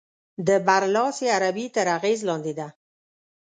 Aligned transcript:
د 0.47 0.49
برلاسې 0.67 1.25
عربي 1.35 1.65
تر 1.75 1.87
اغېز 1.97 2.19
لاندې 2.29 2.53
ده. 2.59 2.67